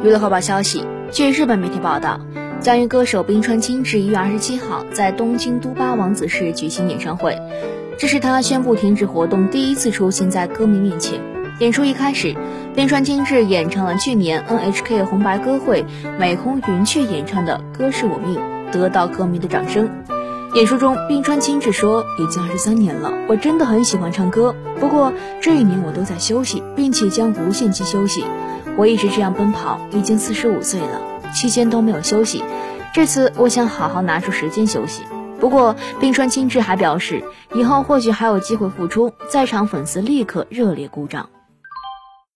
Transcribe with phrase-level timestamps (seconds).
[0.00, 2.18] 娱乐快报消息，据日本媒体报道，
[2.60, 7.38] 将于歌手冰川清志一月二十七号在东京都八王子市举行演唱会，
[7.98, 11.20] 这是他宣布停止活动第一次出现在歌迷面前。
[11.60, 12.34] 演出一开始，
[12.74, 15.84] 冰川清志演唱了去年 NHK 红白歌会
[16.18, 18.40] 美空云雀演唱的《歌是我命》，
[18.72, 19.88] 得到歌迷的掌声。
[20.54, 24.54] 演出中，冰川清志说：“已经二十三年了，我真的很喜欢唱歌。
[24.80, 28.24] 不过这一年我都在休息，并且将无限期休息。
[28.76, 31.00] 我一直这样奔跑，已经四十五岁了，
[31.34, 32.42] 期间都没有休息。
[32.94, 35.02] 这次我想好好拿出时间休息。
[35.38, 37.22] 不过，冰川清志还表示，
[37.54, 39.12] 以后或许还有机会复出。
[39.28, 41.28] 在场粉丝立刻热烈鼓掌。